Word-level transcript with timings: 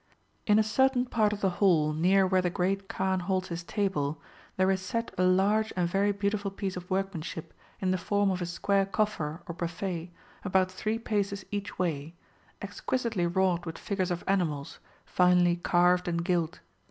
In 0.47 0.57
a 0.57 0.63
certain 0.63 1.05
part 1.05 1.31
of 1.31 1.41
the 1.41 1.51
hall 1.61 1.93
near 1.93 2.25
where 2.25 2.41
the 2.41 2.49
Great 2.49 2.89
Kaan 2.89 3.19
holds 3.21 3.49
his 3.49 3.63
table, 3.63 4.19
there 4.57 4.71
[is 4.71 4.81
set 4.81 5.13
a 5.15 5.21
large 5.21 5.71
and 5.75 5.87
very 5.87 6.11
beautiful 6.11 6.49
piece 6.49 6.75
of 6.75 6.89
workmanship 6.89 7.53
in 7.79 7.91
the 7.91 7.99
form 7.99 8.31
of 8.31 8.41
a 8.41 8.47
square 8.47 8.87
coffer, 8.87 9.43
or 9.47 9.53
buffet, 9.53 10.09
about 10.43 10.71
three 10.71 10.97
paces 10.97 11.45
each 11.51 11.77
way, 11.77 12.15
exquisitely 12.63 13.27
wrought 13.27 13.67
with 13.67 13.77
figures 13.77 14.09
of 14.09 14.23
animals, 14.27 14.79
finely 15.05 15.55
carved 15.57 16.07
and 16.07 16.25
gilt. 16.25 16.61